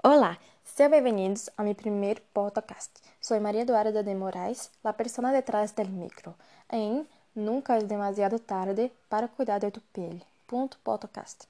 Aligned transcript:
Olá, 0.00 0.38
sejam 0.64 0.92
bem-vindos 0.92 1.50
a 1.56 1.64
meu 1.64 1.74
primeiro 1.74 2.22
podcast. 2.32 2.92
Sou 3.20 3.40
Maria 3.40 3.62
Eduarda 3.62 4.00
de 4.00 4.14
Moraes, 4.14 4.70
a 4.84 4.92
persona 4.92 5.32
detrás 5.32 5.72
del 5.72 5.88
micro, 5.88 6.36
em 6.70 7.04
Nunca 7.34 7.74
é 7.74 7.82
demasiado 7.82 8.38
tarde 8.38 8.92
para 9.08 9.26
cuidar 9.26 9.58
de 9.58 9.72
tu 9.72 9.80
pele. 9.92 10.22
Ponto 10.46 10.78
podcast. 10.84 11.48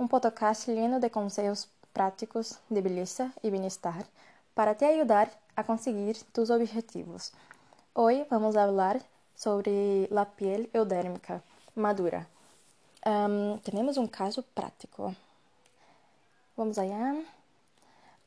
Um 0.00 0.08
podcast 0.08 0.68
lleno 0.68 0.98
de 0.98 1.08
conselhos 1.10 1.68
práticos 1.92 2.58
de 2.68 2.82
beleza 2.82 3.32
e 3.40 3.52
bem-estar 3.52 4.04
para 4.52 4.74
te 4.74 4.84
ajudar 4.84 5.30
a 5.54 5.62
conseguir 5.62 6.16
tus 6.32 6.50
objetivos. 6.50 7.32
Hoje 7.94 8.26
vamos 8.28 8.56
falar 8.56 9.00
sobre 9.36 10.08
a 10.14 10.26
pele 10.26 10.68
eudérmica 10.74 11.40
madura. 11.76 12.26
Um, 13.06 13.58
temos 13.58 13.96
um 13.96 14.08
caso 14.08 14.42
prático. 14.42 15.14
Vamos 16.56 16.78
allá. 16.78 17.35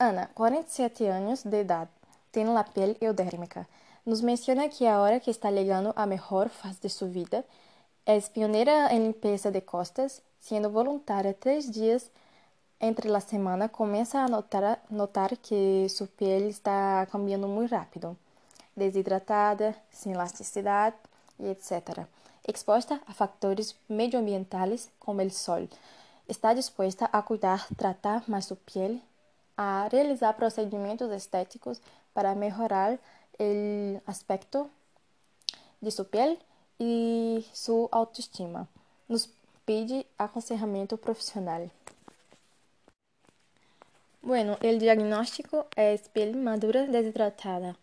Ana, 0.01 0.29
47 0.33 1.07
anos 1.07 1.43
de 1.43 1.59
idade, 1.59 1.91
tem 2.31 2.47
a 2.55 2.63
pele 2.63 2.95
eudérmica. 3.01 3.67
Nos 4.05 4.21
menciona 4.21 4.69
que 4.69 4.87
agora 4.87 5.19
que 5.19 5.29
está 5.29 5.51
chegando 5.51 5.91
a 5.93 6.05
melhor 6.05 6.47
fase 6.47 6.79
de 6.79 6.87
sua 6.87 7.09
vida, 7.09 7.45
é 8.05 8.17
pioneira 8.21 8.93
em 8.93 9.03
limpeza 9.07 9.51
de 9.51 9.59
costas, 9.59 10.21
sendo 10.39 10.69
voluntária 10.69 11.33
três 11.33 11.69
dias 11.69 12.09
entre 12.79 13.13
a 13.13 13.19
semana, 13.19 13.67
começa 13.67 14.19
a 14.19 14.29
notar, 14.29 14.81
notar 14.89 15.35
que 15.35 15.85
sua 15.89 16.07
pele 16.07 16.47
está 16.47 17.05
cambiando 17.11 17.49
muito 17.49 17.71
rápido, 17.71 18.17
desidratada, 18.77 19.75
sem 19.91 20.13
elasticidade 20.13 20.95
etc. 21.37 22.07
Exposta 22.47 23.01
a 23.05 23.13
fatores 23.13 23.75
medioambientais 23.89 24.89
como 24.97 25.21
o 25.21 25.29
sol, 25.29 25.67
está 26.25 26.53
disposta 26.53 27.09
a 27.11 27.21
cuidar, 27.21 27.67
tratar 27.75 28.23
mais 28.29 28.45
sua 28.45 28.57
pele 28.65 29.08
a 29.61 29.89
realizar 29.91 30.37
procedimentos 30.37 31.11
estéticos 31.11 31.81
para 32.13 32.33
melhorar 32.33 32.97
o 33.37 34.01
aspecto 34.07 34.69
de 35.81 35.91
sua 35.91 36.05
pele 36.05 36.39
e 36.79 37.43
sua 37.53 37.89
autoestima. 37.91 38.69
Nos 39.09 39.29
pede 39.65 40.05
aconselhamento 40.17 40.97
profissional. 40.97 41.69
Bueno, 44.23 44.57
o 44.63 44.77
diagnóstico 44.77 45.65
é 45.75 45.97
pele 46.13 46.37
madura 46.37 46.87
desidratada. 46.87 47.75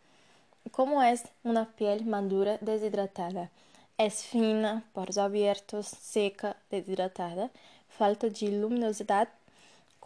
Como 0.72 1.02
é 1.02 1.12
uma 1.44 1.66
pele 1.66 2.04
madura 2.04 2.58
desidratada? 2.62 3.50
É 3.98 4.08
fina, 4.08 4.82
poros 4.94 5.18
abertos, 5.18 5.88
seca, 5.88 6.56
desidratada, 6.70 7.50
falta 7.90 8.30
de 8.30 8.46
luminosidade 8.48 9.30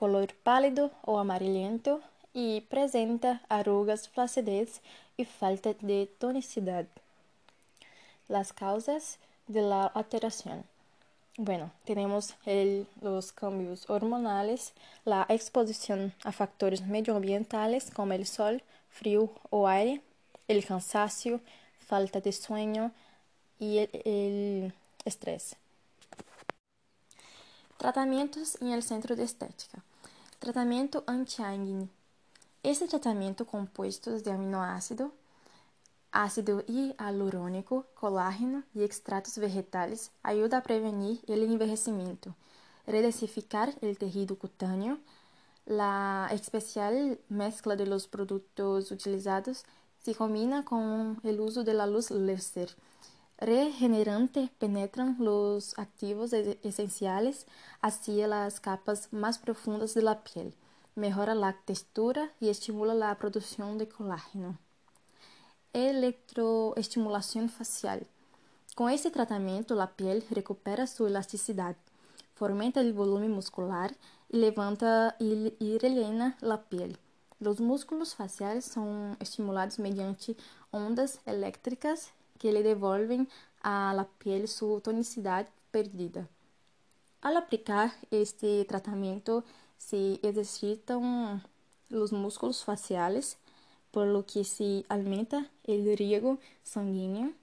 color 0.01 0.33
pálido 0.43 0.91
ou 1.03 1.19
amarelento 1.19 2.01
e 2.35 2.57
apresenta 2.65 3.39
arrugas, 3.51 4.07
flacidez 4.07 4.81
e 5.19 5.27
falta 5.27 5.75
de 5.75 6.07
tonicidade. 6.19 6.89
Las 8.27 8.51
causas 8.51 9.19
de 9.47 9.61
la 9.61 9.85
alteración. 10.01 10.65
Bueno, 11.37 11.71
tenemos 11.85 12.35
el, 12.47 12.87
los 13.03 13.31
cambios 13.31 13.91
hormonales, 13.91 14.73
la 15.05 15.27
exposición 15.29 16.15
a 16.25 16.33
factores 16.33 16.81
medioambientales 16.81 17.91
como 17.91 18.15
el 18.15 18.27
sol, 18.27 18.63
frío 18.89 19.29
o 19.51 19.69
aire, 19.69 20.01
el 20.49 20.65
cansancio, 20.65 21.41
falta 21.79 22.21
de 22.21 22.33
sueño 22.33 22.91
y 23.59 23.79
el 23.79 24.73
estrés. 25.05 25.57
Tratamentos 27.77 28.57
em 28.61 28.73
el 28.73 28.83
centro 28.83 29.15
de 29.15 29.25
estética. 29.25 29.83
Tratamento 30.41 31.05
anti-acne. 31.07 31.87
Esse 32.65 32.87
tratamento 32.89 33.45
composto 33.45 34.23
de 34.23 34.31
aminoácido, 34.31 35.13
ácido 36.11 36.65
hialurônico, 36.67 37.85
colágeno 37.95 38.65
e 38.75 38.83
extratos 38.83 39.37
vegetais 39.37 40.11
ajuda 40.25 40.57
a 40.57 40.63
prevenir 40.63 41.21
o 41.29 41.33
envelhecimento, 41.35 42.35
redensificar 42.87 43.69
o 43.83 43.95
tecido 43.95 44.35
cutâneo. 44.35 44.99
A 45.79 46.31
especial 46.33 46.95
mezcla 47.29 47.77
de 47.77 47.85
los 47.85 48.07
produtos 48.07 48.91
utilizados 48.91 49.63
se 50.03 50.15
combina 50.15 50.63
com 50.63 51.17
o 51.23 51.45
uso 51.45 51.63
de 51.63 51.75
la 51.75 51.85
luz 51.85 52.09
láser 52.09 52.75
regenerante 53.41 54.51
penetran 54.59 55.17
los 55.19 55.79
activos 55.79 56.33
esenciales 56.33 57.47
hacia 57.81 58.29
las 58.29 58.61
capas 58.61 59.13
más 59.13 59.39
profundas 59.39 59.95
de 59.95 60.03
la 60.03 60.23
piel, 60.23 60.55
mejora 60.95 61.35
la 61.35 61.55
textura 61.65 62.31
y 62.39 62.51
estimula 62.51 62.95
la 62.95 63.17
producción 63.17 63.79
de 63.79 63.89
colágeno. 63.89 64.59
Electroestimulación 65.73 67.49
facial. 67.49 68.07
Com 68.77 68.89
esse 68.89 69.11
tratamento, 69.11 69.81
a 69.81 69.87
pele 69.87 70.25
recupera 70.31 70.87
sua 70.87 71.09
elasticidade, 71.09 71.79
fomenta 72.35 72.81
o 72.81 72.95
volume 72.95 73.29
muscular 73.29 73.95
e 74.31 74.37
levanta 74.37 75.15
e 75.19 75.79
relena 75.81 76.37
a 76.43 76.57
pele. 76.57 76.97
Os 77.41 77.59
músculos 77.59 78.13
faciais 78.13 78.65
são 78.67 79.17
estimulados 79.19 79.79
mediante 79.79 80.37
ondas 80.73 81.19
elétricas 81.27 82.13
que 82.41 82.51
lhe 82.51 82.63
devolvem 82.63 83.29
la 83.63 84.07
piel 84.19 84.49
sua 84.49 84.81
tonicidade 84.81 85.49
perdida. 85.71 86.27
Al 87.21 87.37
aplicar 87.37 87.93
este 88.11 88.65
tratamento, 88.65 89.45
se 89.77 90.19
exercitam 90.23 91.43
os 91.93 92.13
músculos 92.13 92.65
faciais, 92.65 93.37
por 93.93 94.07
lo 94.07 94.25
que 94.25 94.43
se 94.43 94.85
aumenta 94.89 95.51
o 95.69 95.97
riego 95.97 96.39
sanguíneo. 96.63 97.35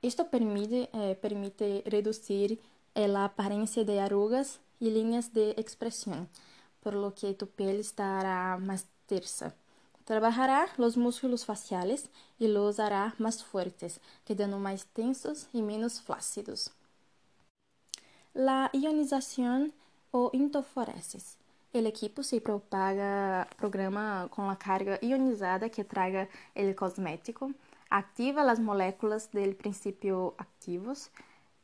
Isto 0.00 0.26
permite, 0.26 0.88
eh, 0.92 1.16
permite 1.20 1.82
reduzir 1.86 2.58
a 2.94 3.24
aparência 3.24 3.84
de 3.84 3.98
arrugas 3.98 4.60
e 4.80 4.90
linhas 4.90 5.28
de 5.32 5.54
expressão, 5.56 6.28
por 6.80 6.94
lo 6.94 7.12
que 7.12 7.34
tu 7.34 7.46
pele 7.46 7.80
estará 7.80 8.58
mais 8.60 8.86
tersa. 9.06 9.54
Trabajará 10.04 10.66
los 10.76 10.96
músculos 10.96 11.44
faciales 11.44 12.10
y 12.38 12.48
los 12.48 12.80
hará 12.80 13.14
más 13.18 13.44
fuertes, 13.44 14.00
quedando 14.24 14.58
más 14.58 14.86
tensos 14.86 15.48
y 15.52 15.62
menos 15.62 16.00
flácidos. 16.00 16.72
La 18.34 18.70
ionización 18.72 19.72
o 20.10 20.30
interferencias. 20.32 21.38
El 21.72 21.86
equipo 21.86 22.22
se 22.22 22.40
propaga, 22.40 23.48
programa 23.56 24.28
com 24.30 24.50
a 24.50 24.56
carga 24.56 24.98
ionizada 25.00 25.70
que 25.70 25.84
traga 25.84 26.28
el 26.54 26.74
cosmético, 26.74 27.52
ativa 27.88 28.42
as 28.50 28.58
moléculas 28.58 29.30
del 29.30 29.54
princípio 29.54 30.34
activos, 30.36 31.10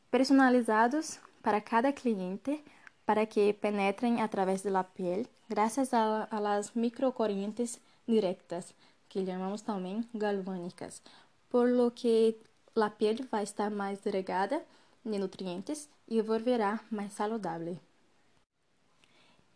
personalizados 0.09 1.19
para 1.43 1.61
cada 1.61 1.93
cliente 1.93 2.63
para 3.05 3.25
que 3.25 3.53
penetrem 3.53 4.21
através 4.21 4.61
da 4.61 4.83
pele, 4.83 5.27
graças 5.47 5.93
a, 5.93 6.27
a 6.29 6.39
las 6.39 6.75
microcorrientes 6.75 7.79
directas, 8.09 8.73
que 9.07 9.25
chamamos 9.25 9.61
também 9.61 10.03
galvânicas, 10.13 11.01
por 11.49 11.69
lo 11.69 11.91
que 11.91 12.35
a 12.75 12.89
pele 12.89 13.23
vai 13.31 13.43
estar 13.43 13.69
mais 13.69 13.99
regada 14.03 14.63
de 15.03 15.17
nutrientes 15.19 15.89
e 16.07 16.21
volverá 16.21 16.79
mais 16.89 17.13
saudável. 17.13 17.77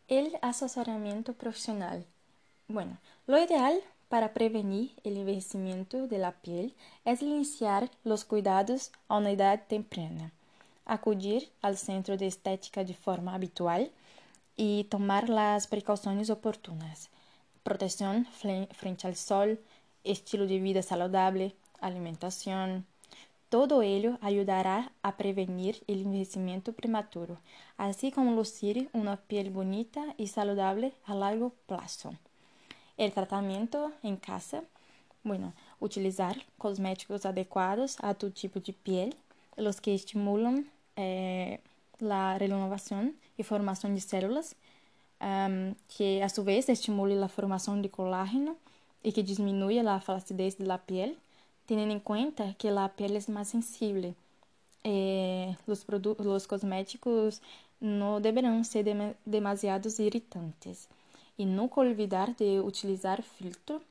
El 0.07 0.37
assessoramento 0.41 1.33
profissional. 1.33 2.03
Bueno, 2.67 2.97
lo 3.25 3.37
ideal 3.37 3.81
para 4.09 4.29
prevenir 4.29 4.91
o 5.03 5.07
envelhecimento 5.07 6.07
de 6.07 6.17
la 6.17 6.31
piel 6.31 6.71
é 7.05 7.13
iniciar 7.13 7.89
os 8.03 8.23
cuidados 8.23 8.91
a 9.07 9.17
uma 9.17 9.31
idade 9.31 9.63
temprana, 9.67 10.31
acudir 10.85 11.49
ao 11.61 11.75
centro 11.75 12.17
de 12.17 12.25
estética 12.25 12.83
de 12.83 12.93
forma 12.93 13.33
habitual 13.33 13.87
e 14.57 14.85
tomar 14.89 15.23
as 15.55 15.65
precauções 15.65 16.29
oportunas 16.29 17.09
protección 17.63 18.25
frente 18.25 19.07
al 19.07 19.15
sol, 19.15 19.59
estilo 20.03 20.45
de 20.47 20.59
vida 20.59 20.81
saludable, 20.81 21.55
alimentación. 21.79 22.85
Todo 23.49 23.81
ello 23.81 24.17
ayudará 24.21 24.91
a 25.03 25.15
prevenir 25.15 25.83
el 25.87 26.01
envejecimiento 26.01 26.73
prematuro, 26.73 27.37
así 27.77 28.11
como 28.11 28.31
lucir 28.31 28.89
una 28.93 29.17
piel 29.17 29.51
bonita 29.51 30.15
y 30.17 30.27
saludable 30.27 30.93
a 31.05 31.13
largo 31.13 31.53
plazo. 31.67 32.13
El 32.97 33.11
tratamiento 33.11 33.91
en 34.01 34.17
casa, 34.17 34.63
bueno, 35.23 35.53
utilizar 35.79 36.35
cosméticos 36.57 37.25
adecuados 37.25 37.97
a 38.01 38.13
tu 38.15 38.31
tipo 38.31 38.59
de 38.59 38.73
piel, 38.73 39.15
los 39.55 39.81
que 39.81 39.93
estimulan 39.93 40.69
eh, 40.95 41.59
la 41.99 42.37
renovación 42.37 43.15
y 43.37 43.43
formación 43.43 43.95
de 43.95 44.01
células 44.01 44.55
um, 45.23 45.73
que 45.87 46.21
a 46.21 46.29
su 46.29 46.43
vez 46.43 46.67
estimule 46.67 47.17
a 47.23 47.27
formação 47.29 47.79
de 47.81 47.87
colágeno 47.87 48.57
e 49.03 49.11
que 49.11 49.23
diminui 49.23 49.79
a 49.79 49.99
flacidez 49.99 50.55
da 50.55 50.77
pele, 50.77 51.17
tendo 51.65 51.91
em 51.91 51.99
conta 51.99 52.53
que 52.57 52.67
a 52.67 52.89
pele 52.89 53.17
é 53.17 53.31
mais 53.31 53.47
sensível. 53.47 54.13
Eh, 54.83 55.55
os, 55.65 55.85
os 56.19 56.45
cosméticos 56.45 57.41
não 57.79 58.19
deverão 58.19 58.63
ser 58.63 58.83
dem 58.83 59.15
demasiados 59.25 59.99
irritantes. 59.99 60.87
Y 61.37 61.45
nunca 61.45 61.81
olvidar 61.81 62.35
de 62.35 62.59
utilizar 62.59 63.23
filtro 63.23 63.81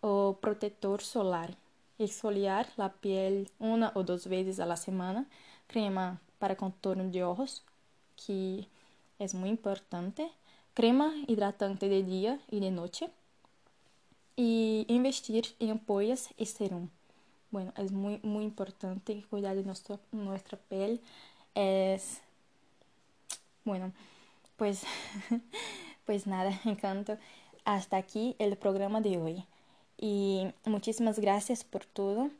o 0.00 0.34
protector 0.40 1.02
solar. 1.02 1.50
Exfoliar 1.98 2.66
la 2.76 2.90
piel 2.90 3.50
una 3.58 3.90
o 3.94 4.02
dos 4.02 4.26
veces 4.26 4.60
a 4.60 4.66
la 4.66 4.76
semana. 4.76 5.26
Crema 5.66 6.20
para 6.38 6.56
contorno 6.56 7.04
de 7.10 7.24
ojos, 7.24 7.62
que 8.16 8.66
es 9.18 9.34
muy 9.34 9.50
importante. 9.50 10.30
Crema 10.78 11.12
hidratante 11.26 11.88
de 11.88 12.04
día 12.04 12.38
y 12.48 12.60
de 12.60 12.70
noche. 12.70 13.10
Y 14.36 14.86
investir 14.86 15.56
en 15.58 15.70
ampollas 15.70 16.28
y 16.36 16.46
serum. 16.46 16.88
Bueno, 17.50 17.72
es 17.76 17.90
muy, 17.90 18.20
muy 18.22 18.44
importante 18.44 19.24
cuidar 19.28 19.56
de 19.56 19.64
nuestro, 19.64 19.98
nuestra 20.12 20.56
piel. 20.56 21.00
Es, 21.56 22.20
bueno, 23.64 23.90
pues, 24.56 24.84
pues 26.06 26.28
nada, 26.28 26.60
encanto. 26.64 27.18
Hasta 27.64 27.96
aquí 27.96 28.36
el 28.38 28.56
programa 28.56 29.00
de 29.00 29.18
hoy. 29.18 29.44
Y 29.96 30.46
muchísimas 30.64 31.18
gracias 31.18 31.64
por 31.64 31.86
todo. 31.86 32.30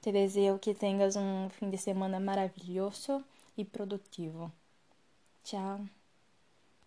Te 0.00 0.12
deseo 0.12 0.60
que 0.60 0.76
tengas 0.76 1.16
un 1.16 1.50
fin 1.50 1.72
de 1.72 1.78
semana 1.78 2.20
maravilloso 2.20 3.24
y 3.56 3.64
productivo. 3.64 4.52
Chao. 5.42 5.80